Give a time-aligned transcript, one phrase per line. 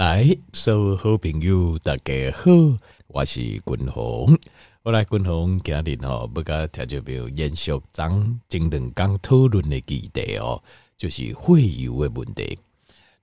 [0.00, 2.50] 来，所有好朋友大家好，
[3.08, 4.34] 我是君宏。
[4.82, 10.62] 我来君宏今日吼，要甲听众朋友延续咱前两讲讨论的议题哦，
[10.96, 12.58] 就是会油的问题。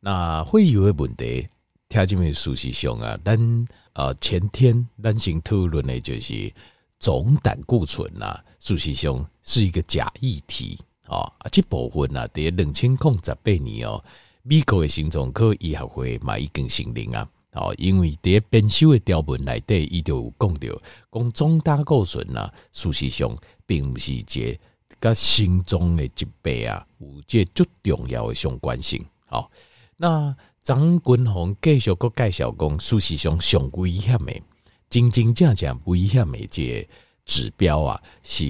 [0.02, 1.48] 那会油的问题，
[1.90, 6.54] 听众朋友事实上啊，咱呃前天咱先讨论的就是
[7.00, 11.28] 总胆固醇呐，事实上是一个假议题啊。
[11.52, 14.04] 这部分啊，在两千零十八年哦。
[14.50, 20.82] 美国的心脏科医学会嘛已经承认啊，哦，因为在编修的条文内底，伊就有讲到，
[21.12, 24.58] 讲总胆固醇啊，事实上并不是一个
[25.02, 29.06] 甲心脏的疾病啊有这最重要的相关性。
[29.26, 29.52] 好，
[29.98, 30.34] 那
[30.64, 34.42] 张君宏继续个介绍讲，事实上上危险的，
[34.90, 36.88] 真真正正危险的这个
[37.26, 38.46] 指标啊，是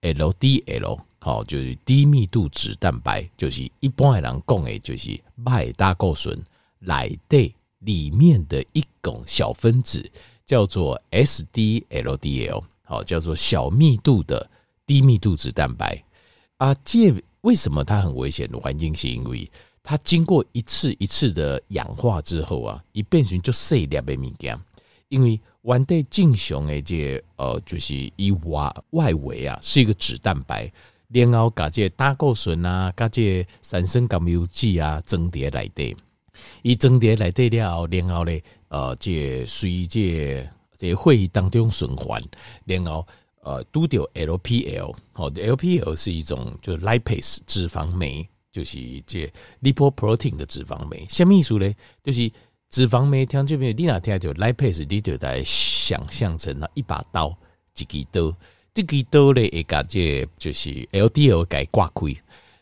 [0.00, 1.00] LDL。
[1.24, 6.38] 好，就是低密度脂蛋白，就是一般的人讲的，就是歹胆固醇
[6.80, 10.06] 来的里面的一种小分子，
[10.44, 14.46] 叫做 SDLDL，好，叫做小密度的
[14.84, 16.04] 低密度脂蛋白
[16.58, 16.76] 啊。
[16.84, 19.50] 这为什么它很危险的环境，是因为
[19.82, 24.60] 它经过一次一次的氧化之后啊，一变成就细粒的物件，
[25.08, 30.70] 因为原底正常的这个、呃，就是以外外围啊，是一个脂蛋白。
[31.08, 35.96] 然后加这胆固醇啊，加这三酸甘油酯啊，增叠内底，
[36.62, 40.48] 伊增叠内底了后，然后咧，呃，这随这
[40.80, 42.20] 个会议当中循环，
[42.64, 43.06] 然后
[43.40, 49.30] 呃，拄着 LPL，好，LPL 是一种就是 lipase 脂肪酶，就是这
[49.62, 51.06] lipoprotein 的脂肪酶。
[51.08, 51.72] 什么意思呢？
[52.02, 52.32] 就是
[52.70, 57.36] 脂肪酶，听这边你哪听就 lipase，你就来想象成了一把刀，
[57.78, 58.34] 一支刀。
[58.74, 62.06] 这个刀咧，会甲这就是 LDL 给挂开，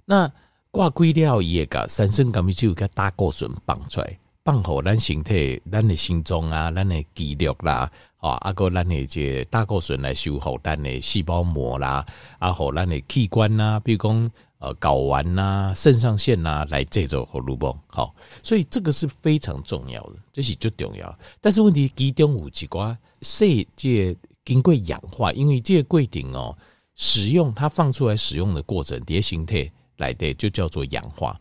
[0.04, 0.30] 那
[0.70, 12.04] 挂开了伊会甲三酸甘油酯甲胆固醇放出来，放好咱身体、咱的心脏啊、咱的肌肉啦，啊，啊个咱的这胆固醇来修复咱的细胞膜啦，
[12.38, 21.18] 啊，互咱的器官呐，比如讲呃睾丸呐、肾上腺呐来制造荷尔蒙，好，所以这个是非常重要的，这是最重要。
[21.40, 24.14] 但是问题其中有几寡细节。
[24.44, 26.56] 经过氧化，因为这个过程哦，
[26.94, 31.40] 使用它放出来使用的过程，叠形态来的就叫做氧化。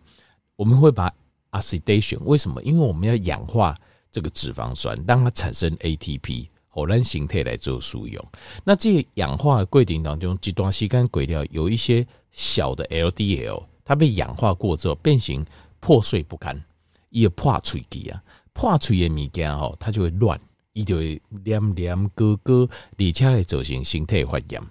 [0.55, 1.11] 我们会把
[1.51, 2.61] oxidation，为什么？
[2.63, 3.75] 因为我们要氧化
[4.11, 8.23] 这个脂肪酸，让它产生 ATP，偶然形态来做输用。
[8.63, 15.43] 那这个氧化的过程当中，极端时间过掉，有一些小的 LDL，它被氧化过之后变形
[15.79, 16.63] 破碎不堪，
[17.09, 18.21] 一破碎机啊，
[18.53, 20.39] 破碎的物件吼，它就会乱。
[20.73, 24.61] 伊就会黏黏疙疙，而且会造成身体发炎。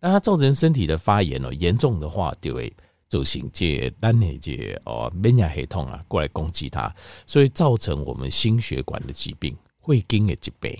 [0.00, 2.72] 那它造成身体的发炎哦，严重的话就会
[3.08, 6.92] 造成这单内这哦免疫系统啊过来攻击它，
[7.26, 10.76] 所以造成我们心血管的疾病、会经的疾病、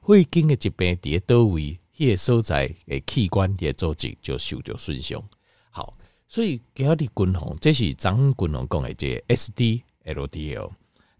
[0.00, 5.22] 会经的疾病在多位，迄个所在的器官的组织就受到损伤。
[5.70, 5.94] 好，
[6.28, 10.70] 所以今日君宏，这是张君宏讲的这 SDLDL。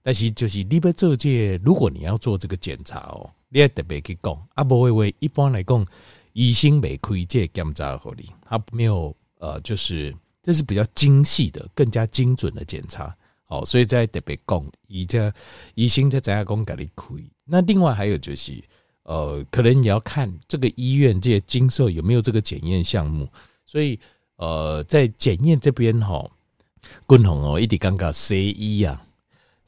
[0.02, 5.86] 但是就是你要做这个，如果你要做这个检查哦，你要特别去讲啊，不会为一般来讲，
[6.32, 13.14] 医生没开这检查合理，他没有呃，就是这是比较精细的、更加精准的检查。
[13.44, 15.32] 好，所以在特别讲，以这
[15.74, 17.06] 医生在怎样讲给你开。
[17.44, 18.60] 那另外还有就是
[19.04, 23.28] 呃，可能你要看这个医院这些经社有没有这个检验项目。
[23.66, 24.00] 所以
[24.36, 26.28] 呃，在检验这边哈，
[27.06, 29.00] 君宏哦，一直刚刚 C 一啊。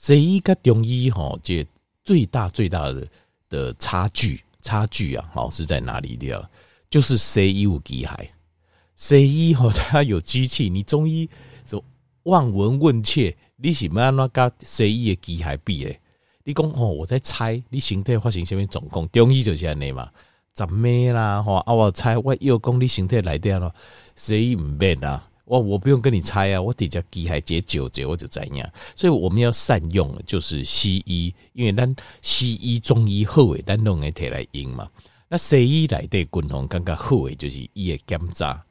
[0.05, 1.67] 西医跟中医哈，这
[2.05, 3.09] 最大最大的
[3.49, 6.51] 的差距差距啊，好是在哪里的？
[6.91, 8.29] 就是西医有机械，
[8.97, 11.27] 西医哈 它有机器，你中医
[11.65, 11.83] 说
[12.25, 15.99] 望闻问切，你是要安怎跟西医的机械比嘞？
[16.45, 20.11] 你讲哦，我在猜你身体发生什么状况，中医就是安尼嘛，
[20.53, 21.43] 怎么啦？
[21.43, 23.75] 哈啊，我猜我又讲你身体来电了，
[24.17, 25.27] 西医唔免啊。
[25.45, 28.67] 我我不用跟你猜啊，我底下机械解九节我就怎样，
[28.97, 34.89] 所以我们要善用就是西医，因为咱西医中医好诶，咱弄个摕来用嘛。
[35.29, 38.65] 那西医来对均衡感觉好诶，就是医的检查，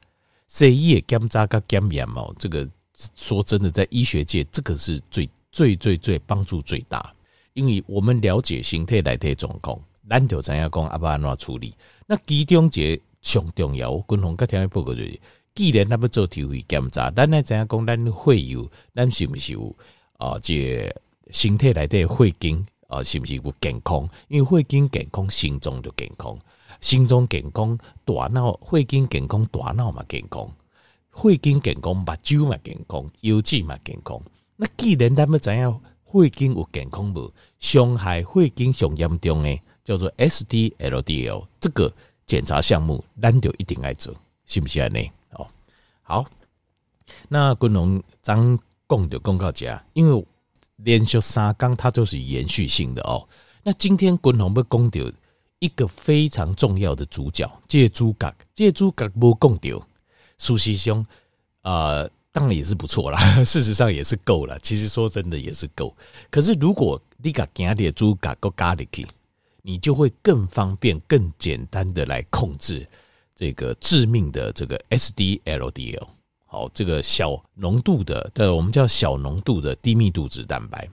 [0.48, 2.68] 西医的检查跟检验哦，这个
[3.14, 7.14] 说真的，在医学界这个是最最最最帮助最大，
[7.52, 9.78] 因为我们了解形态来的状况，
[10.10, 11.72] 咱就怎样讲阿爸安怎处理。
[12.04, 15.20] 那其中节上重要，均衡跟听报告就是。
[15.54, 17.86] 既然他们做体位检查，咱来怎样讲？
[17.86, 19.74] 咱会有，咱是不是有
[20.18, 20.36] 啊？
[20.40, 20.92] 这
[21.30, 24.08] 身体内的会经啊，是不是有健康？
[24.26, 26.36] 因为会经健康，心脏就健康；
[26.80, 30.44] 心脏健康，大脑会经健康，大脑嘛健康；
[31.10, 34.20] 会经健康，目睭嘛健康，腰子嘛健康。
[34.56, 37.32] 那既然他们怎样肺经有健康无？
[37.60, 41.92] 伤害肺经上严重的叫做 SD-LDL，这个
[42.26, 44.12] 检查项目咱就一定爱做，
[44.46, 45.08] 是不是安尼？
[46.04, 46.24] 好，
[47.28, 48.56] 那君龙张
[48.88, 50.26] 讲就讲到这，因为
[50.76, 53.26] 连续三讲它都是延续性的哦。
[53.64, 55.00] 那今天君龙要讲到
[55.58, 59.86] 一个非常重要的主角，这个主角，这个主角无讲到，
[60.38, 61.04] 事实上，
[61.62, 62.08] 呃。
[62.34, 63.16] 当然也是不错啦，
[63.46, 64.58] 事实上也是够了。
[64.58, 65.96] 其实说真的也是够。
[66.32, 69.06] 可是如果你把其他的猪嘎够咖喱去，
[69.62, 72.84] 你就会更方便、更简单的来控制
[73.34, 76.06] 这个致命的这个 SD-LDL。
[76.46, 80.88] 好，这个小浓度的，的我们叫小浓度的低密度脂蛋白，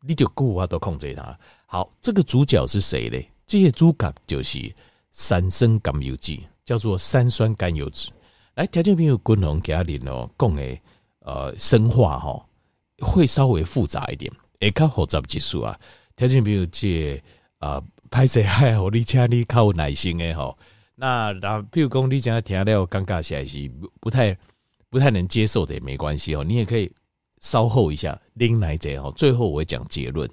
[0.00, 1.38] 你就固化都控制它。
[1.66, 3.28] 好，这个主角是谁嘞？
[3.46, 4.74] 这些猪嘎就是
[5.10, 8.08] 三酸甘油酯，叫做三酸甘油酯。
[8.54, 10.80] 来，条件朋友共同给他领哦，共诶，
[11.18, 12.46] 呃，生化哈
[13.00, 15.78] 会稍微复杂一点，会较复杂技术啊。
[16.16, 17.22] 条件朋友借
[17.58, 20.56] 啊，拍摄还好，你请你较有耐心诶吼。
[20.94, 24.36] 那然后，譬如讲你讲听了尴尬起来是不太
[24.90, 26.90] 不太能接受的也没关系哦，你也可以
[27.40, 29.12] 稍后一下拎来者哦。
[29.16, 30.28] 最后我会讲结论，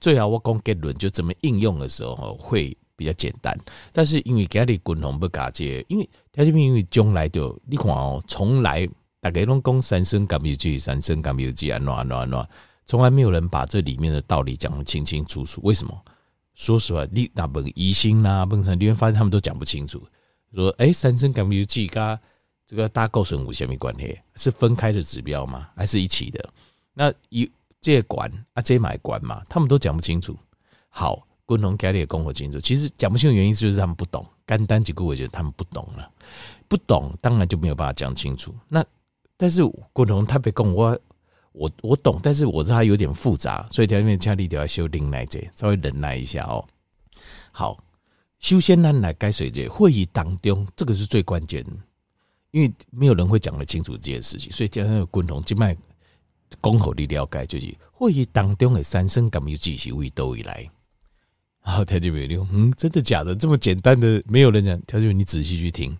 [0.00, 2.76] 最好我讲结论就怎么应用的时候会。
[2.98, 3.54] 比较简单，
[3.92, 8.88] 但是因为家里滚红不搞这，因为条件因为将来就你看哦，从来
[9.20, 12.48] 大家拢讲三酸甘油酯，三酸甘油酯啊，哪哪哪，
[12.86, 15.60] 从来没有人把这里面的道理讲得清清楚楚。
[15.62, 16.04] 为什么？
[16.56, 20.02] 说实话，你那本疑心呐，本身你会发现他们都讲不清楚。
[20.52, 22.18] 说哎，三酸甘油酯跟
[22.66, 24.18] 这个胆固醇有什么关系？
[24.34, 25.68] 是分开的指标吗？
[25.76, 26.52] 还是一起的？
[26.94, 27.48] 那一
[27.80, 30.36] 这管啊，这买管嘛，他们都讲不清楚。
[30.88, 31.22] 好。
[31.48, 34.26] 共同概念也讲不清楚，其实讲不清楚原因就是他们不懂。
[34.48, 36.10] 简单几个，我觉得他们不懂了，
[36.66, 38.52] 不懂当然就没有办法讲清楚。
[38.66, 38.84] 那
[39.36, 39.62] 但是
[39.92, 40.98] 共同特别讲我
[41.56, 46.62] 我我懂，但是我知道它有点复杂，所以条件家里都要修订来者，稍微忍耐一下哦。
[47.50, 47.82] 好，
[48.38, 51.64] 修仙呢来解释这会议当中，这个是最关键，
[52.50, 55.74] 因为没有人会讲得清楚这件事情，所以加上有共同静脉
[56.60, 60.68] 公口的了解，就是会议当中的三酸甘油酯是为都以来。
[61.60, 63.34] 好，条件没有嗯，真的假的？
[63.34, 64.80] 这么简单的，没有人讲。
[64.82, 65.96] 条件你仔细去听，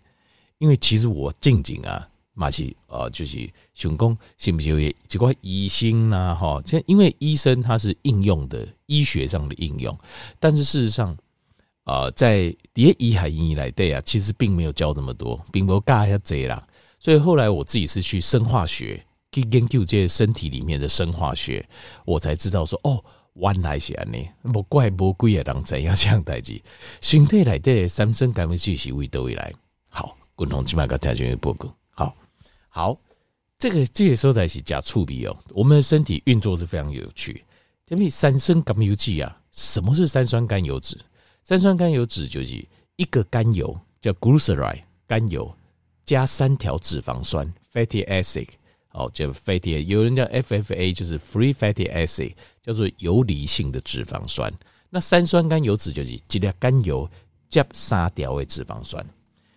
[0.59, 6.37] 因为其实我静静啊，马西啊，就是想讲，是不是有几块医生呐？
[6.38, 9.99] 哈，这因为医生他是应用的医学上的应用，
[10.38, 11.11] 但是事实上，
[11.85, 16.62] 啊、呃，在第一医海英以来对啊，其实并没有教这么多，并没有教一下这啦。
[17.00, 19.03] 所以后来我自己是去生化学
[19.33, 21.67] 去研究这些身体里面的生化学，
[22.05, 23.03] 我才知道说哦。
[23.38, 26.59] 原来是安尼，无怪无几个人知影这样代志。
[27.03, 29.53] 身体内底三酸甘油酯是为倒位来？
[29.91, 31.71] 好，共同起码个条件报告。
[31.91, 32.17] 好，
[32.76, 32.94] 好，
[33.56, 35.34] 这个这个所在是假触笔哦。
[35.55, 37.43] 我们的身体运作是非常有趣。
[37.88, 40.94] 因为三酸甘油酯啊，什么是三酸甘油酯？
[41.43, 42.62] 三酸甘油酯就是
[42.96, 45.50] 一个甘油叫 glyceride 甘油
[46.05, 48.49] 加三条脂肪酸 fatty acid。
[48.90, 54.52] 哦，叫 fatty，有人叫 FFA，就是 free fatty acid，叫做游离性的脂肪酸。
[54.90, 57.11] 那三酸甘油酯就是一粒甘油
[57.49, 59.02] 加三条的脂肪酸。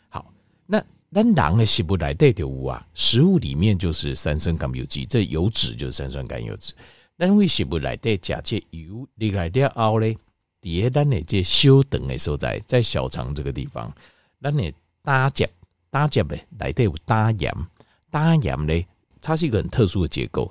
[0.07, 0.33] 好，
[0.65, 0.81] 那
[1.11, 6.73] 咱人的食物里底就有啊，食物里面就是三酸甘油酯，这油脂就是三酸甘油脂。
[7.17, 10.15] 咱为食物里底加这油离开了后咧，
[10.61, 13.91] 底下咱的这小肠的所在，在小肠这个地方，
[14.39, 14.71] 咱的
[15.03, 15.49] 胆汁
[15.89, 17.51] 胆汁的里底有胆盐，
[18.11, 18.85] 胆盐咧。
[19.21, 20.49] 它是一个很特殊的结构，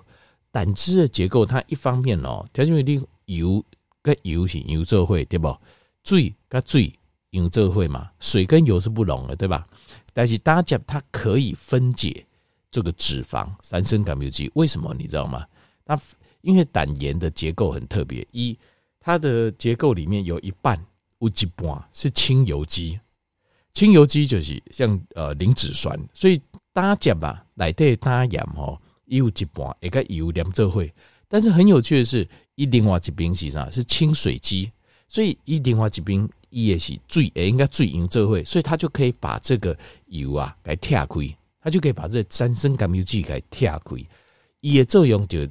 [0.50, 3.64] 胆汁的结构，它一方面哦，条件一定油
[4.02, 5.56] 跟油是油做会对不？
[6.04, 6.92] 水跟水
[7.30, 9.66] 油做会嘛，水跟油是不溶的对吧？
[10.18, 12.26] 但是大家它可以分解
[12.72, 15.46] 这个脂肪，三酸甘油酯为什么你知道吗？
[15.84, 15.96] 它
[16.40, 18.58] 因为胆盐的结构很特别，一
[18.98, 20.76] 它的结构里面有一半
[21.20, 22.98] 有一半是氢油基，
[23.72, 26.42] 氢油基就是像呃磷脂酸，所以。
[26.70, 30.92] 胆汁吧，内底胆盐哦，有一半一个油连做会，
[31.26, 33.68] 但是很有趣的是，伊另外一边是啥？
[33.68, 34.70] 是清水基，
[35.08, 39.76] 所以伊另外一边伊也是最诶，应该最用这会，所以他就可以把这个
[40.06, 43.96] 油啊给拆开，他就可以把这三酸甘油酯给拆开。
[44.60, 45.46] 伊的作用就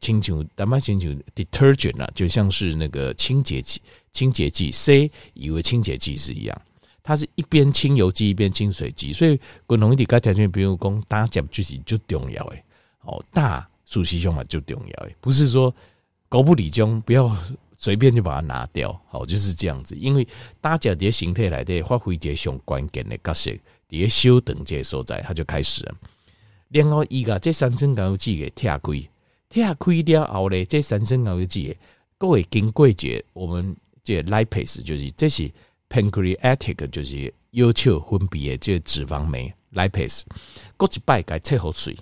[0.00, 3.80] 亲像，咱们亲像 detergent 啊，就像是那个清洁剂、
[4.12, 6.62] 清洁剂，C 以为清洁剂是一样。
[7.02, 12.64] 它是一边清油剂一边清水剂，所以共同一点条件，比如讲大家就是就重要诶，
[13.02, 15.72] 哦，大熟悉用嘛就重要诶，不是说
[16.28, 17.28] 狗不理中不要
[17.86, 20.26] 随便就把它拿掉，好就是这样子，因为
[20.60, 23.52] 大家这些形态来的发挥这些相关键的角色，
[23.88, 25.94] 这些修等这些所在，它就开始了。
[26.70, 29.08] 然后一个这三酸甘油酯给拆开，
[29.50, 31.76] 拆开了后咧，这三酸甘油酯
[32.18, 35.48] 各位经过这我们这 lipase 就是这是
[35.88, 40.22] pancreatic 就是腰鞘分泌的这脂肪酶 lipase，
[40.76, 41.96] 过一摆该切好水，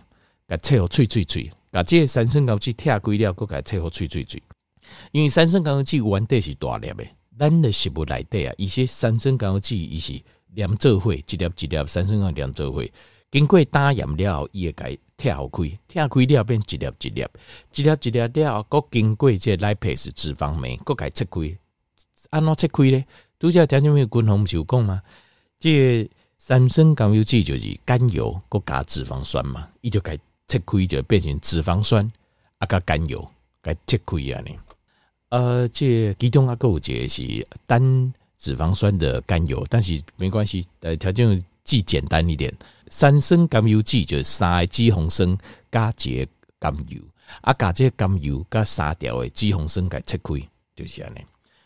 [0.49, 4.43] 该切好脆脆脆，把这三酸甘油酯拆开了，搁该切好脆脆脆。
[5.13, 7.05] 因为三酸甘油酯原底是大粒的，
[7.39, 10.21] 咱的食物内底啊，一些三酸甘油酯伊是
[10.55, 12.85] 连做伙，一粒一粒三酸甘油连做伙，
[13.31, 17.27] 经过打盐了后，伊会该拆开，拆开了变一粒一粒，
[17.75, 21.41] 一粒一粒了后，搁经过这 lipase 脂肪酶，搁该切开，
[22.31, 23.07] 安怎切开咧？
[23.39, 25.03] 拄则听众朋友军红有讲吗？
[25.59, 32.11] 这三酸甘油酯就是甘油，搁加脂肪酸嘛，伊就该切开就变成脂肪酸，
[32.59, 33.27] 啊，甲甘油
[33.61, 34.57] 该切开安尼。
[35.35, 42.55] 呃，这其中啊，有一个是单脂肪酸的甘油，但是没关系，呃，条件既简单一点，
[42.89, 45.37] 三酸甘油酯就是三个脂肪酸
[45.73, 47.01] 加一个甘油，
[47.41, 50.35] 啊，加这甘油加三条的脂肪酸给切开，
[50.77, 51.19] 就是安尼。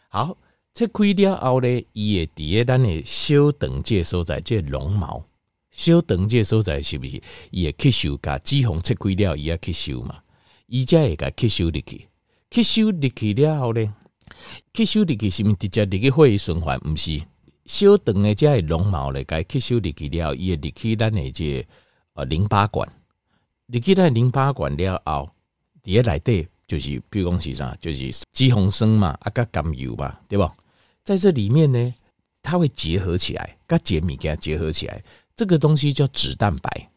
[0.08, 0.34] 好，
[0.72, 5.22] 切开了后呢，伊会伫咧咱的小肠这所在，这绒毛
[5.70, 7.22] 小肠这所在是不是？
[7.50, 10.20] 伊会吸收，甲脂肪切开了，伊也吸收嘛，
[10.68, 12.08] 伊才会甲吸收入去。
[12.50, 13.94] 吸收入去了后呢，
[14.74, 16.80] 吸收入去是毋是直接入去血液循环？
[16.84, 17.20] 毋是，
[17.66, 21.66] 小肠的这绒毛咧，该吸收入去了，伊会入去咱的这
[22.14, 22.88] 呃淋巴管，
[23.66, 25.30] 入去咱淋巴管了后，
[25.84, 30.50] 伫个内底就是，比如讲是啥，就是脂肪酸嘛，啊，甲甘油嘛，对不？
[31.04, 31.94] 在这里面呢，
[32.42, 35.02] 它会结合起来，甲解米给它结合起来，
[35.36, 36.90] 这个东西叫脂蛋白。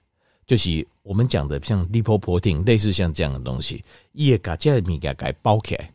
[0.48, 5.92] 就是我们讲的像 lipoprotein 类似像这样的东西，伊会把这个物件给包起来。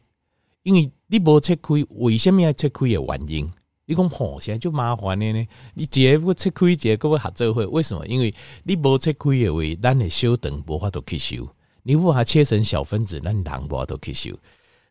[0.64, 3.48] 因为你无切开，为什么要切开的原因？
[3.84, 5.46] 你讲吼，现在就麻烦的呢。
[5.74, 8.04] 你一个不切开，一个不合作会，为什么？
[8.08, 8.34] 因为
[8.64, 11.48] 你无切开的话，咱的小肠无法度吸收。
[11.84, 14.36] 你不把它切成小分子，咱人无法度吸收。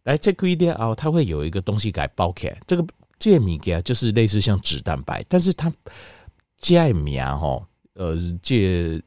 [0.03, 2.57] 来切开了后，它会有一个东西给包起来。
[2.65, 2.87] 这个
[3.19, 5.69] 这个物件就是类似像脂蛋白，但是它
[6.57, 9.01] 这名吼，呃，这。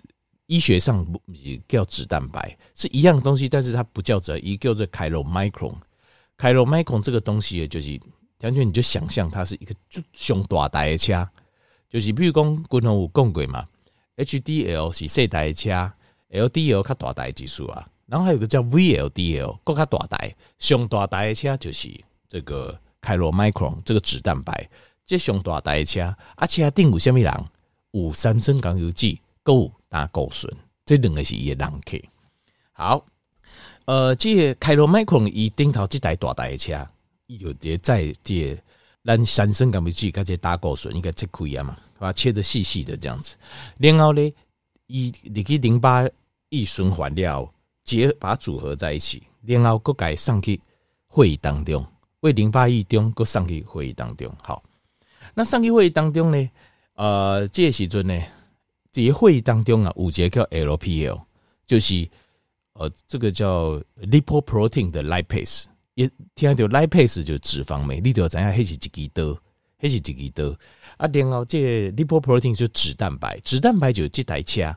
[0.48, 5.74] 医学上不也叫脂蛋白，是一样东西，但是它不叫做，一叫做 chylomicron。
[6.38, 8.00] chylomicron 这个东西，就是
[8.40, 11.28] 完全你就想象它是一个就上大台的车，
[11.90, 13.68] 就是比如讲，军方有讲过嘛
[14.16, 15.92] ，HDL 是细台的车
[16.30, 21.88] ，LDL 较大台技术啊，然后还有个叫 VLDL，更加大台，上大台的车就是
[22.26, 24.70] 这个 chylomicron 这个脂蛋白，
[25.04, 27.44] 这上大台的车，而且定有虾米人，
[27.90, 29.70] 有三酸甘油酯够。
[29.88, 30.52] 胆固醇，
[30.84, 31.98] 这两个是伊个人客。
[32.72, 33.04] 好，
[33.86, 36.86] 呃，这个开罗麦克伊顶头这台大台车，
[37.26, 38.56] 伊就直接在这
[39.02, 43.36] 咱三酸甘油酯甲这胆固醇应该切开啊嘛，把它切的细细的这样子。
[43.78, 44.32] 然后呢，
[44.86, 46.04] 伊入去淋巴
[46.50, 47.50] 液循环了，
[47.82, 50.60] 结把组合在一起，然后搁改上去
[51.14, 51.84] 血液当中，
[52.20, 54.30] 为淋巴液中搁上去血液当中。
[54.42, 54.62] 好，
[55.34, 56.50] 那上去血液当中呢，
[56.94, 58.22] 呃，这个时阵呢。
[59.06, 61.22] 这会议当中啊，有一个叫 LPL，
[61.66, 62.08] 就是
[62.72, 65.64] 呃，这个叫 lipoprotein 的 lipase，
[65.94, 69.22] 也听到 lipase 就是脂肪酶，你都要知影迄是一支刀，
[69.80, 70.56] 迄是一支刀
[70.96, 71.08] 啊。
[71.12, 74.74] 然后这个 lipoprotein 就是脂蛋白，脂蛋白就是这台车。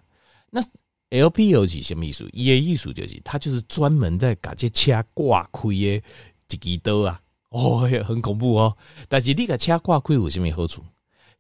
[0.49, 0.61] 那
[1.09, 2.27] LPL 是什么意思？
[2.31, 6.03] 伊的意思就是，它就是专门在把这车挂开的
[6.49, 7.21] 一支刀啊。
[7.49, 8.77] 哦，很恐怖哦。
[9.09, 10.83] 但是你个车挂开有什么好处？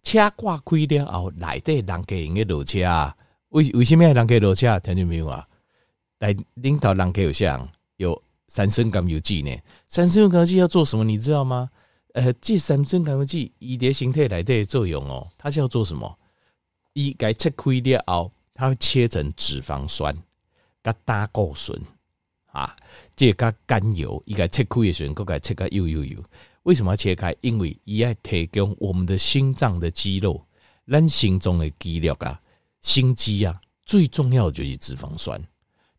[0.03, 3.15] 车挂开了后，内底人客用个落车啊？
[3.49, 4.79] 为为什么人客落车？
[4.79, 5.47] 听见没有啊？
[6.19, 7.67] 来领导人客有像
[7.97, 9.61] 有三酸甘油酯呢？
[9.87, 11.03] 三酸甘油酯要做什么？
[11.03, 11.69] 你知道吗？
[12.13, 16.17] 呃，这三酸甘油酯伊的形态内底作用哦，它是要做什么？
[16.93, 20.15] 伊该切开了后，它会切成脂肪酸，
[20.83, 21.81] 甲胆固醇
[22.47, 22.75] 啊，
[23.15, 26.21] 这个甘油，伊该切开的时候，搁该切个油油油。
[26.63, 27.35] 为什么要切开？
[27.41, 30.45] 因为伊要提供我们的心脏的肌肉，
[30.87, 32.39] 咱心中的肌肉啊，
[32.81, 35.41] 心肌啊，最重要的就是脂肪酸，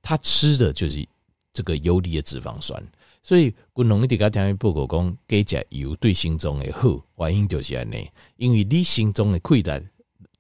[0.00, 1.07] 它吃的就是
[1.52, 2.83] 这个游离的脂肪酸。
[3.25, 8.11] 所以，军龙一直甲听伊报告讲，加食油对心脏的好，原因就是安尼。
[8.37, 9.85] 因为你心中的溃烂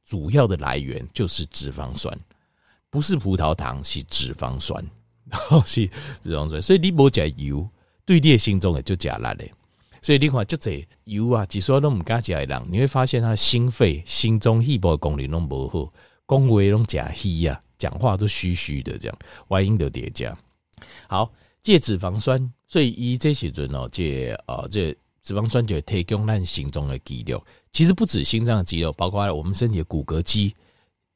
[0.04, 2.16] 主要的来源就是脂肪酸，
[2.90, 4.84] 不是葡萄糖，是脂肪酸，
[5.64, 5.86] 是
[6.22, 6.60] 脂肪酸。
[6.60, 7.68] 所以你无食油，
[8.04, 9.48] 对你的心脏的就加力的。
[10.02, 15.92] 所以你看，这些油啊，几说都唔敢食的人，你会发现他心肺、心中细胞功能都不好，
[16.28, 19.18] 讲话都假虚呀，讲话都虚虚的这样，
[19.48, 20.36] 外音都叠加。
[21.08, 21.32] 好，
[21.62, 24.92] 这脂肪酸，所以以这些人哦，这呃这
[25.22, 27.42] 脂肪酸就会提供咱心中的肌肉。
[27.70, 30.52] 其实不止心脏的肌肉，包括我们身体的骨骼肌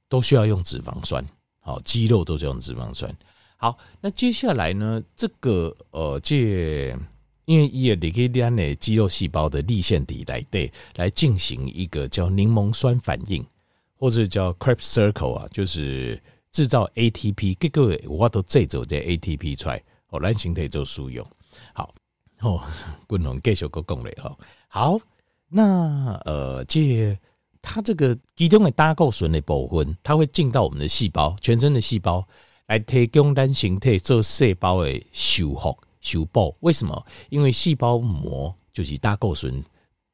[0.08, 1.26] 都需要用脂肪酸。
[1.58, 3.12] 好，肌肉都是用脂肪酸。
[3.56, 6.96] 好，那接下来呢，这个呃，这
[7.46, 13.44] 因为也你可以让你肌肉细胞的立线体来对来进行一个叫柠檬酸反应，
[13.96, 16.22] 或者叫 Krebs Cycle 啊，就是
[16.52, 21.26] 制造 ATP，各个我都这走这 ATP 出来，哦，来形态做使用。
[21.72, 21.94] 好，
[22.40, 22.62] 哦，
[23.06, 24.36] 滚龙继续个讲嘞哈。
[24.68, 24.98] 好，
[25.48, 27.18] 那呃，这
[27.62, 32.26] 它这个其中的胆固醇的部分，它会进到我们的细胞，全身的细胞。
[32.66, 36.56] 来提供咱形态做细胞的修复、修补。
[36.60, 37.06] 为什么？
[37.28, 39.62] 因为细胞膜就是胆固醇、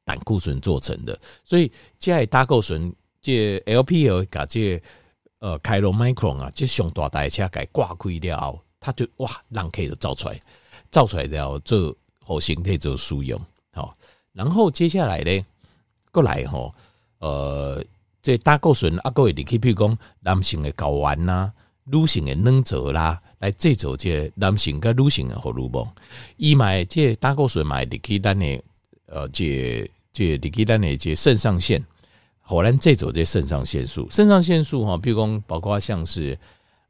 [0.03, 4.81] 胆固醇做成的，所以这胆固醇这 LPL 加这
[5.39, 10.39] 呃开罗麦克隆啊，这上大台车给挂开了后，它就哇，让 K 就造出来，
[10.89, 13.39] 造出来了做好形态做使用。
[13.71, 13.95] 好，
[14.31, 15.45] 然后接下来呢，
[16.11, 16.73] 过来吼，
[17.19, 17.83] 呃，
[18.21, 21.53] 这胆固醇啊，各位你可以比如讲男性的睾丸呐。
[21.85, 25.85] 女性的卵巢啦，来制造这男性跟女性的荷尔蒙，
[26.37, 28.63] 伊买这胆固醇买，入去咱的
[29.07, 31.83] 呃，这这入去咱的这肾上腺，
[32.39, 36.39] 后来制造这肾上腺素，肾上腺素哈，比如讲包括像是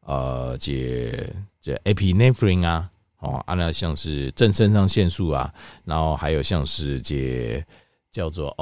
[0.02, 1.28] 呃，这
[1.60, 2.88] 这 a p i n e p h r i n e 啊，
[3.22, 5.52] 哦，啊那像是正肾上腺素啊，
[5.86, 7.66] 然后还有像是这
[8.12, 8.56] 叫做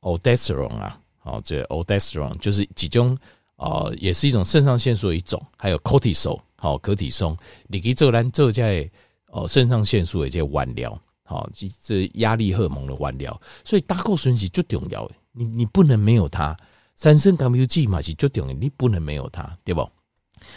[0.00, 3.14] aldosterone 啊，哦，这 aldosterone 就是几种。
[3.56, 8.90] 哦、呃，也是一种肾上腺素的一种，还有 cortisol，好，可体松，你可以做咱做在
[9.26, 11.46] 哦肾上腺素的这些原料，好，
[11.82, 16.56] 这压力荷尔蒙的原料，所以胆固醇是最重要的，你你不能没有它。
[16.94, 19.86] 三升甘油酯嘛是最重要的，你不能没有它，对不？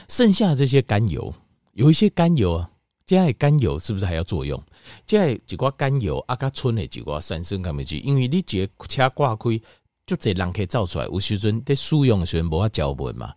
[0.07, 1.33] 剩下这些甘油，
[1.73, 2.71] 有一些甘油啊，
[3.05, 4.63] 这样甘油是不是还要作用？
[5.05, 9.59] 这样几挂甘油啊，加醇的几挂三升甘油酯，因为你这车挂开。
[10.05, 13.33] 就这人可以造出来，有时阵在使用的时候无法交本嘛，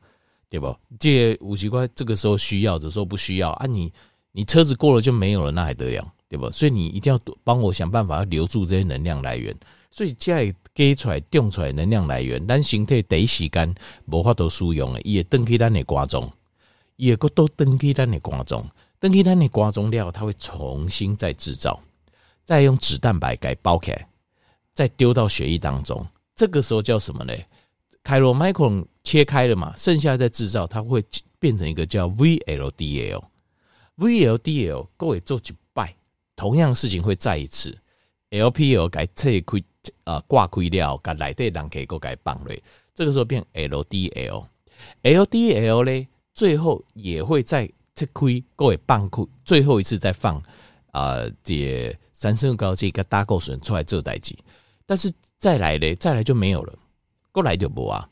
[0.51, 0.77] 对不？
[0.99, 3.91] 这有时怪这个时候需要的时候不需要啊你，
[4.33, 6.51] 你车子过了就没有了，那还得了，对不？
[6.51, 9.57] 所以你一定要帮我想办法要留住这些能量来源。
[9.93, 13.75] 所以这给出来、用出来能量来源，咱身体第一时间
[14.07, 16.31] 无法度使用的，伊会登去咱的瓜中，
[16.97, 21.81] 伊会都登去咱的瓜中，登去咱的肝脏了，它会重新再制造，
[22.45, 24.07] 再用脂蛋白给包起来，
[24.75, 26.07] 再丢到血液当中。
[26.35, 27.33] 这个时候叫什么呢？
[28.03, 28.71] 开罗麦克
[29.11, 31.05] 切开了嘛，剩下再制造，它会
[31.41, 33.21] 变成一个叫 VLDL。
[33.97, 35.97] VLDL 各位做几拜，
[36.37, 37.77] 同样事情会再一次。
[38.31, 39.61] LPL 改拆开
[40.05, 42.55] 啊，挂开了，改来对人可以够改棒了。
[42.95, 44.47] 这个时候变 LDL。
[45.03, 50.41] LDL 呢，最后也会再拆开，各位棒开，最后一次再放
[50.93, 54.37] 啊，这三酸甘油酯跟胆固醇出来做代志。
[54.87, 56.79] 但是再来嘞，再来就没有了，
[57.33, 58.09] 过来就不啊，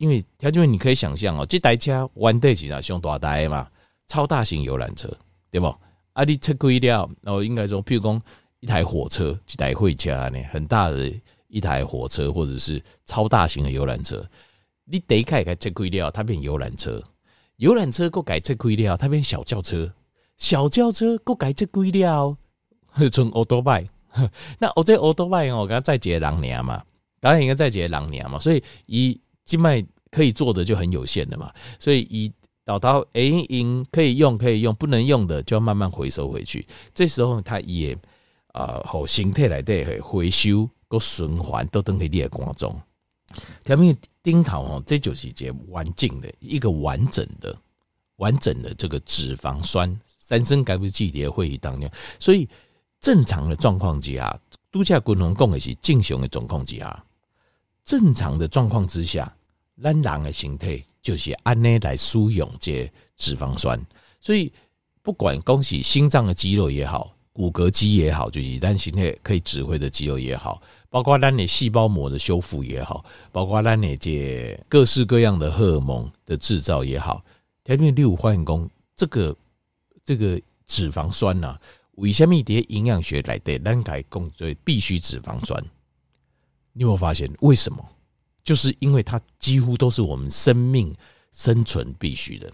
[0.00, 3.68] 因为条件你可以想象哦，这台车弯得起啊，上大台嘛，
[4.08, 5.14] 超大型游览车，
[5.50, 5.66] 对不？
[6.14, 8.22] 啊，你车开了，然后应该说，譬如讲
[8.60, 11.12] 一台火车，一台货车呢，很大的
[11.48, 14.26] 一台火车，或者是超大型的游览车，
[14.86, 17.02] 你得开开车开了，它变游览车，
[17.56, 19.92] 游览车过改车开了，它变小轿车，
[20.38, 22.34] 小轿车过改车开了，
[23.12, 23.86] 从欧多拜。
[24.58, 26.82] 那我这欧多拜哦，我刚刚在劫狼年嘛，
[27.20, 32.32] 当然应该在劫狼年嘛，所以一静脉可以做的就很有限的嘛，所以以
[32.64, 36.64] 导到 A 因可以用可以用，不能用的就要慢慢回收回去。
[36.94, 37.98] 这时候它也
[38.52, 42.74] 啊好形态来的回收个循环都等于你的光中。
[43.64, 47.56] 条面丁桃哦，这就是一个完整的一个完整的
[48.16, 52.48] 完整的这个脂肪酸三酸甘油酯的会议当中，所以。
[53.00, 54.38] 正常的状况之下，
[54.70, 57.02] 都下共同共的是正常的状况之下，
[57.82, 59.34] 正常的状况之下，
[59.82, 63.80] 咱人的形态就是按呢来输用这脂肪酸。
[64.20, 64.52] 所以
[65.02, 77.24] 不管恭喜心脏的肌肉也好，骨骼肌也好，就是咱形态可以指挥的肌肉也好，包括咱的细胞膜的修复也好，包括咱的这各式各样的荷尔蒙的制造也好，
[77.64, 79.34] 条件六化工这个
[80.04, 81.60] 这个脂肪酸呐、啊。
[81.92, 85.62] 为什么在营养学来的咱该讲做必需脂肪酸？
[86.72, 87.82] 你有没有发现为什么？
[88.42, 90.94] 就是因为它几乎都是我们生命
[91.32, 92.50] 生存必须的。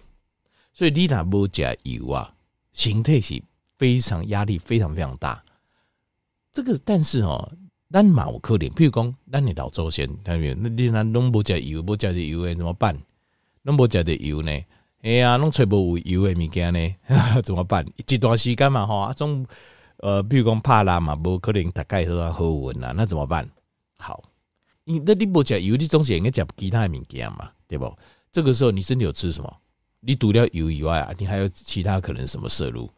[0.73, 2.33] 所以你若无加油啊，
[2.71, 3.41] 形态是
[3.77, 5.43] 非常压力非常非常大。
[6.53, 7.51] 这个但是哦，
[7.91, 10.55] 咱嘛有可能，譬如讲咱的老祖先，看到没有？
[10.55, 12.97] 那你若拢无加油，无加的油，怎么办？
[13.63, 14.51] 拢无加的油呢？
[15.01, 16.95] 哎呀，拢揣无油的物件呢，
[17.43, 17.85] 怎么办？
[17.95, 19.45] 一段时间嘛，吼，啊种
[19.97, 23.49] 呃，譬如讲怕辣嘛，无可能大概都要喝温啦，那怎么办？
[23.97, 24.23] 好，
[24.87, 27.93] 你那你不吃油，你总是应该吃其他的物件嘛，对不？
[28.31, 29.53] 这个时候你身体有吃什么？
[29.99, 32.89] 你除了油以外啊，你还有其他可能什么摄入？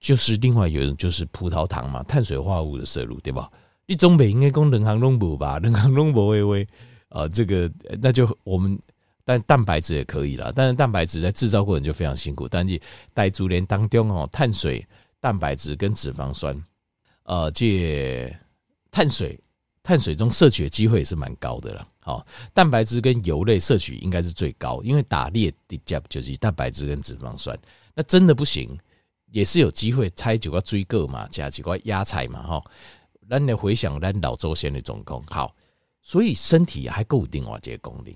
[0.00, 3.48] 就是另外有一种就是葡萄糖嘛，碳水化合物的摄入，对吧？
[3.86, 5.58] 你总不应该讲两项拢无吧？
[5.60, 6.68] 两项拢无，微微
[7.08, 7.70] 啊，这个
[8.02, 8.78] 那就我们
[9.24, 12.48] 但蛋白质也可以啦，但是蛋白质在制造过程就非常辛苦。
[12.48, 12.80] 但是
[13.14, 14.84] 在煮连当中哦，碳水、
[15.20, 16.60] 蛋白质跟脂肪酸，
[17.24, 18.36] 呃，借
[18.90, 19.38] 碳水
[19.88, 21.88] 碳水中摄取的机会也是蛮高的了。
[22.02, 27.58] 好，蛋白质跟油类摄取应该是最高，因为打猎的价就是蛋白质跟脂肪酸。
[27.94, 28.78] 那真的不行。
[29.30, 32.62] 也是有机会采几块追个嘛，加几块压菜嘛，哈。
[33.30, 35.54] 咱来回想咱老祖先的总共好，
[36.02, 38.14] 所以身体还够定我这个功能，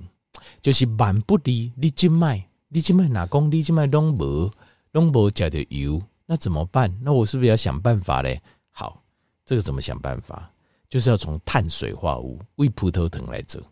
[0.61, 4.51] 就是万不离你静脉，你静脉哪公你静脉拢无
[4.91, 6.95] 拢无加的油，那怎么办？
[7.01, 8.43] 那我是不是要想办法嘞？
[8.71, 9.03] 好，
[9.47, 10.52] 这个怎么想办法？
[10.93, 13.63] 就是要从碳水化合物为葡萄糖来做，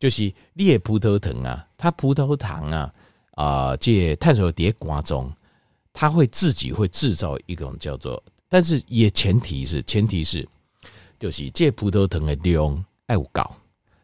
[0.00, 2.94] 就是你的葡萄糖啊，它葡萄糖啊
[3.32, 5.30] 啊，这碳水叠瓜中。
[5.92, 10.48] 它会自己会制造一种叫做，但是也前提是前提是，
[11.20, 13.42] 就是借葡萄糖的量要够，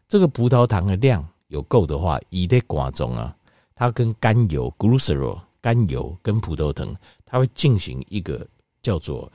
[0.07, 3.35] 这个葡萄糖的量有够的话，一在瓜中啊，
[3.75, 6.95] 它跟甘油 g l u c e r o 甘油跟葡萄糖，
[7.25, 8.47] 它会进行一个
[8.83, 9.33] 叫做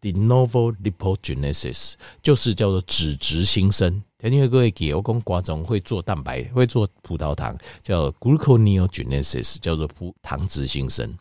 [0.00, 4.02] de novo lipogenesis，就是叫做脂质新生。
[4.22, 11.16] 因为各位给我讲瓜中会做蛋白，会做葡萄糖，叫 gluconeogenesis，叫做葡糖脂新生。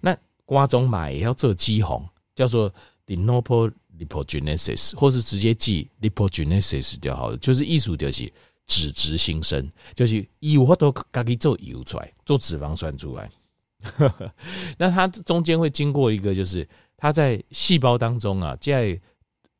[0.00, 2.72] 那瓜中买也要做肌红，叫做
[3.04, 7.36] de novo lipogenesis，或是直接记 lipogenesis 就好了。
[7.38, 8.32] 就是意思就是
[8.66, 13.28] 脂质新生，就是油我都可以做油出来，做脂肪酸出来。
[14.78, 19.00] 那它中间会经过一个，就是它在细胞当中啊，在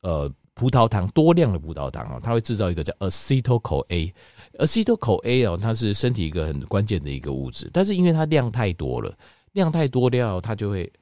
[0.03, 4.13] 呃葡萄糖多量的葡萄糖啊，它会制造一个叫 acetyl CoA。
[4.59, 9.15] acetyl CoA 哦，它是身体一个很关键的一个物质，但是因为它量太多了。
[9.53, 10.93] 量太多掉，它就会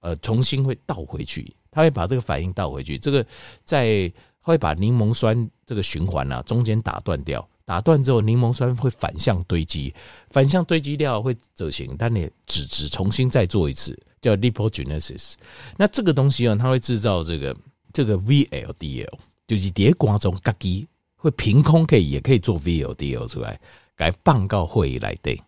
[0.00, 2.98] 呃重新会倒回去，它会把这个反应倒回去。
[2.98, 3.24] 这个
[3.62, 9.94] 在会把柠檬酸这个循环啊中间打断掉，打断之后柠檬酸会反向堆积，
[10.30, 15.34] 反向堆积掉会走形，但你脂质重新再做一次叫 lipogenesis。
[15.76, 17.54] 那这个东西啊，它会制造这个
[17.92, 19.12] 这个 VLDL，
[19.46, 23.60] 就是叠瓜中咖喱会凭空可以也可以做 VLDL 出来，
[23.94, 25.38] 该报告会议来对，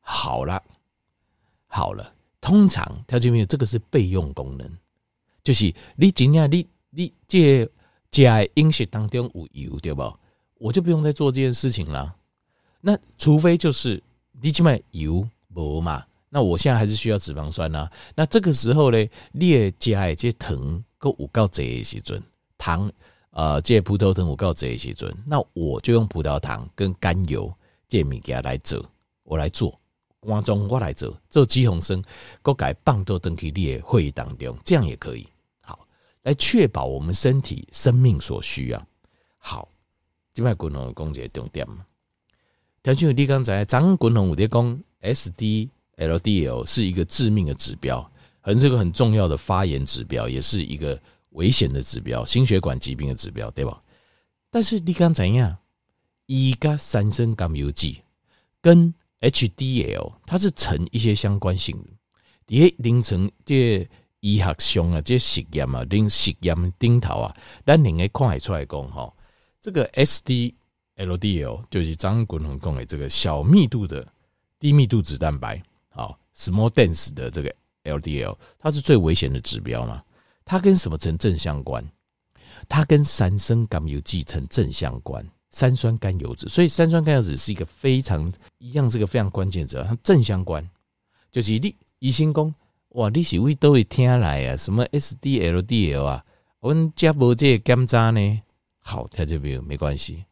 [0.00, 0.62] 好了。
[1.72, 4.68] 好了，通常条件没有这个是备用功能，
[5.44, 7.64] 就是你今天你你这
[8.10, 10.12] 在饮食当中有油对不？
[10.58, 12.12] 我就不用再做这件事情了。
[12.80, 14.02] 那除非就是
[14.42, 22.22] 你去买油无嘛，那我现在还是需要脂肪酸呐、那这个时候呢，你加这糖够有够多的时阵，
[22.56, 22.90] 糖
[23.30, 27.52] 呃这葡萄糖有够多的时阵，那我就用葡萄糖跟甘油
[27.88, 28.88] 这物件来做，
[29.24, 29.76] 我来做。
[30.22, 32.04] 观众，我来做做肌红生，
[32.42, 35.26] 我改放到登记你的会议当中，这样也可以。
[35.62, 35.88] 好，
[36.24, 38.86] 来确保我们身体生命所需要。
[39.38, 39.66] 好，
[40.34, 41.86] 这摆滚红讲一个重点嘛。
[42.82, 48.10] 条件你刚才张滚红有在讲，S D L D L 是一个致命的指标，
[48.40, 53.80] 很是个很重要的发炎指标，也是一个危险的指标，心血管疾病的指标，对吧？
[54.50, 55.56] 但是你刚怎样？
[56.26, 57.96] 伊加三酸甘油酯
[58.60, 61.88] 跟 HDL 它是呈一些相关性的，
[62.46, 63.88] 也凌晨这
[64.20, 67.36] 医学上啊，这实验啊，临实验顶头啊，
[67.66, 69.12] 咱另外看出来讲哈，
[69.60, 74.06] 这个 SDLDL 就是张滚红讲的这个小密度的
[74.58, 75.60] 低密度脂蛋白，
[76.36, 80.02] small dense 的这个 LDL，它是最危险的指标嘛？
[80.44, 81.84] 它跟什么成正相关？
[82.68, 85.26] 它跟三酸甘油酯成正相关。
[85.50, 90.64] 三酸甘油酯，所以三酸甘油酯是一个非常一样，是个非常关键者，它正相关。
[91.32, 92.54] 就是你医生讲，
[92.90, 96.24] 哇，你是会都会听来啊，什么 SDLDL 啊，
[96.60, 98.42] 我们加无这个检查呢？
[98.78, 100.24] 好，他就没有没关系。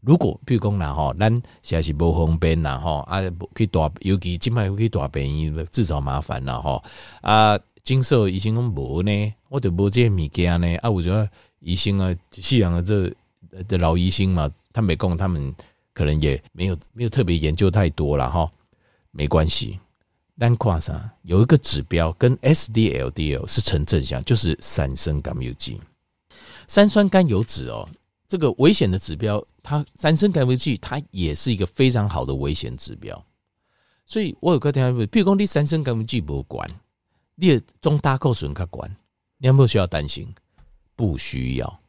[0.00, 1.30] 如果比如讲啦吼，咱
[1.62, 3.20] 现在是无方便啦吼，啊，
[3.54, 6.82] 去大，尤其今麦去大病院制造麻烦啦吼，
[7.20, 11.28] 啊，经受医生讲无呢，我就无这个物件呢，啊，我觉得
[11.60, 14.50] 医生啊，西洋的这的老医生嘛。
[14.72, 15.52] 他没空，他们
[15.92, 18.48] 可能也没有没有特别研究太多了哈，
[19.10, 19.80] 没关系。
[20.38, 25.76] 但跨上有一个指标跟 SDLDL 是成正相，就是三酸甘油酯。
[26.68, 27.88] 三酸甘油酯哦，
[28.28, 33.24] 这个危险的指标，它三升甘油酯它也是一个非常好的危险指标。
[34.04, 36.68] 所以我有个听法，比如说你三酸甘油酯不管，
[37.36, 38.90] 你的中大构损它管，
[39.38, 40.34] 你有没有需要担心？
[40.96, 41.80] 不需要。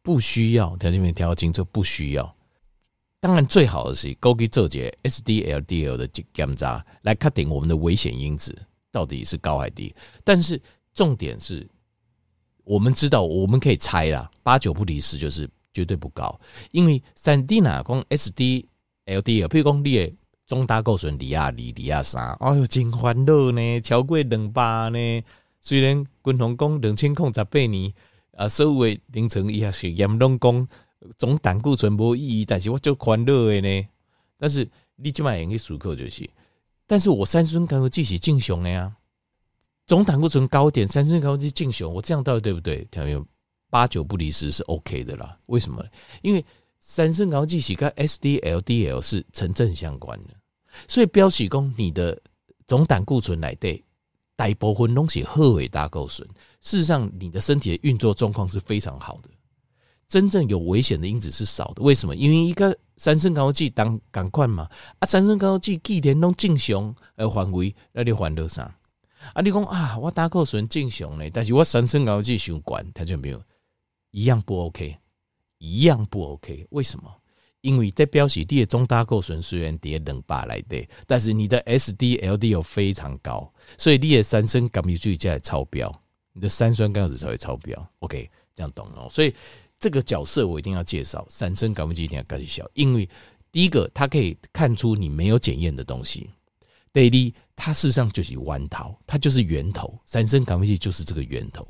[0.00, 2.36] 不需要，条件面调清楚，不需要。
[3.18, 8.56] 当然最好的是枸杞做节 SD-LDL 的检查，来确定我们的危险因子
[8.92, 9.92] 到底是高还低。
[10.22, 10.60] 但是
[10.92, 11.68] 重点是，
[12.62, 18.64] 我们知道我们可以猜啦，八九不离十，就是绝对不高，因为三 D 哪讲 SD、
[19.04, 20.14] LD 啊譬如讲你的
[20.46, 25.22] 总胆固醇二亚二、二亚三，哎呦真欢乐呢，超过两百呢。
[25.60, 27.92] 虽然军红讲两千空十八年
[28.36, 30.68] 啊，所有的凌晨也是严龙讲
[31.18, 33.88] 总胆固醇无意义，但是我就欢乐的呢。
[34.38, 36.28] 但是你即摆用去思考就是，
[36.86, 38.94] 但是我三酸甘油酯是正常的呀，
[39.86, 42.86] 总胆固醇高点，三酸甘油酯正常，我这样到底对不对？
[42.90, 43.26] 听没有
[43.74, 45.36] 八九不离十是 OK 的啦。
[45.46, 45.84] 为什么？
[46.22, 46.44] 因为
[46.78, 50.30] 三酸甘油酯是跟 SD-LDL 是成正相关的，
[50.86, 52.16] 所以标示讲你的
[52.68, 53.82] 总胆固醇来对。
[54.36, 56.28] 大部分东西贺尾胆固醇，
[56.60, 59.30] 事实上，你的身体的运作状况是非常好的，
[60.06, 61.82] 真正有危险的因子是少的。
[61.82, 62.14] 为什么？
[62.14, 64.68] 因为一个三酸甘油酯当赶快嘛，
[65.00, 68.62] 啊，三酸甘油酯既然拢正常而范围，那你烦恼啥？
[69.32, 73.40] 啊，你讲啊，我胆固醇正常呢，但是我三酸甘油酯伤悬，他就没有
[74.14, 74.96] 一样不 OK，
[75.58, 77.12] 一样不 OK，为什么？
[77.62, 85.92] 因为在表示你的总胆固醇虽然跌两百来的，但是你的 SD-LDL 非常高，所以你的三酸甘油酯才超标，
[86.32, 87.90] 你的三酸甘油酯才会超标。
[87.98, 89.08] OK，这样懂了。
[89.08, 89.34] 所以
[89.80, 93.08] 这个角色我一定要介绍，三酸甘油酯一定要介绍，因为
[93.50, 96.30] 第一个它可以看出你没有检验的东西，
[96.92, 101.66] 第二它事实上就是弯头，它就是源头，三酸甘油酯就是这个源头。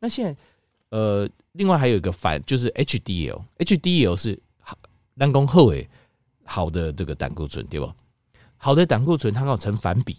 [0.00, 0.36] 那现在
[0.90, 4.40] 呃，另外还有一个反就是 HDL，HDL 是。
[5.16, 5.88] 人工好诶，
[6.44, 7.94] 好的这个胆固醇对吧？
[8.56, 10.16] 好的胆固醇它要成反比，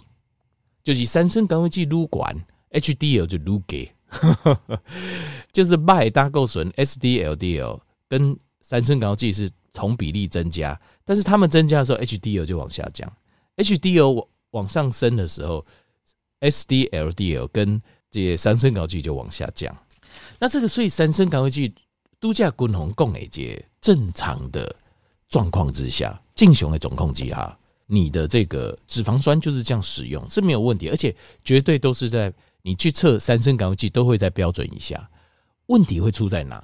[0.85, 2.33] 就是三酸甘油酯撸管
[2.71, 3.93] ，HDL 就撸给，
[5.51, 13.11] 就是坏胆固醇 SDLDL 跟三酸甘油酯是同比例增加，但是它们增加的时候，HDL 就往下降
[13.57, 15.65] ，HDL 往上升的时候
[16.39, 19.75] ，SDLDL 跟这些三酸甘油酯就往下降。
[20.45, 21.73] 那这个所以三酸甘油酯
[22.19, 24.75] 度假均衡共诶节正常的。
[25.27, 32.31] 状况之下，正常的总控机哈，你的这个脂肪酸就是这样使用是没有问题，而且绝对都是在
[32.61, 35.09] 你去测三酸甘油酯都会在标准以下。
[35.65, 36.63] 问题会出在哪？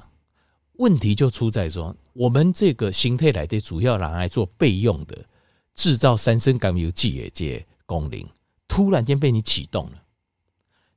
[0.74, 5.26] 问题就出在说，我们这个形态来的主要拿来做备用的
[5.74, 8.24] 制造三生甘油剂的这功能，
[8.68, 10.04] 突然间被你启动了，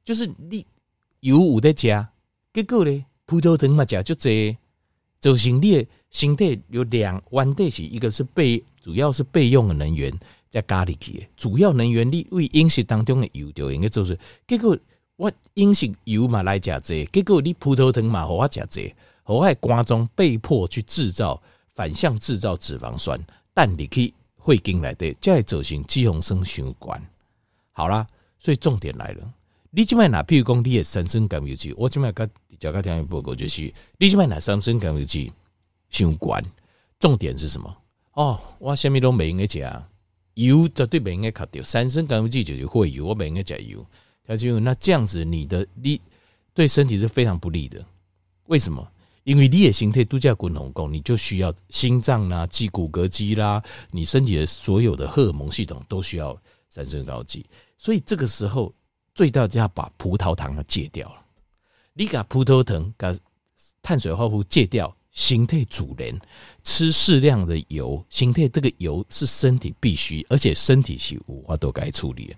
[0.05, 0.67] 就是你
[1.21, 2.09] 油五的加，
[2.55, 4.57] 结果呢，葡萄糖嘛加就这，
[5.21, 5.87] 就是你。
[6.11, 10.17] 身体有两弯底是，一个是备，主要是备用的能源，
[10.49, 14.79] 在咖喱去，主要能源你为饮食当中的油就应该就是，结果
[15.17, 21.43] 我饮食油嘛来加这，结果你葡萄糖嘛和我加这，和我肝脏被迫去制造
[21.75, 23.21] 反向制造脂肪酸，
[23.53, 27.03] 但你去会进来的，再走行肌红生血管。
[27.73, 28.07] 好啦，
[28.39, 29.35] 所以重点来了，
[29.73, 30.23] 你即卖哪？
[30.23, 32.29] 譬如讲你的三酸甘油酯，我即摆甲
[32.73, 35.31] 大家听一报告就是，你即卖哪三酸甘油酯？
[35.91, 36.43] 相关
[36.99, 37.77] 重点是什么？
[38.15, 39.87] 哦，我什么都没应该讲，
[40.35, 41.63] 油绝对没应该卡掉。
[41.63, 43.85] 三酸甘油酯就是会油，我没应该讲油。
[44.27, 46.01] 他就那这样子，你的你
[46.55, 47.85] 对身体是非常不利的。
[48.47, 48.87] 为什么？
[49.25, 56.37] 因为你的形态度假滚红功，你就需要心脏啦、肌骨骼肌啦，你身体的所有的荷尔蒙系统都需要
[56.69, 57.45] 三酸甘油酯。
[57.77, 58.75] 所以这个时候，
[59.15, 61.24] 最大就要把葡萄糖戒掉了。
[61.95, 63.15] 你把葡萄糖、把
[63.81, 64.95] 碳水化合物戒掉。
[65.13, 66.21] 形态主人
[66.65, 72.35] 吃适量的油，形态这个油是身体必须，而且身体是无法都该处理的。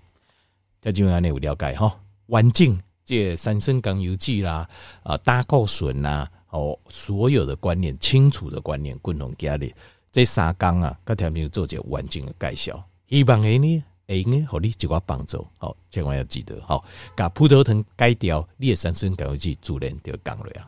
[0.79, 4.69] 在今晚内有了解哈，环境这三生甘油酯啦，
[5.01, 9.73] 啊，胆固醇呐，哦，所有的观念清楚的观念，共同家里
[10.11, 16.83] 这三缸啊，各条面做这环境的介绍，希望诶呢，会用诶互你一寡帮助吼千万要记得吼。
[17.15, 20.67] 甲葡萄糖改掉你诶三酸枸杞自然就降落啊。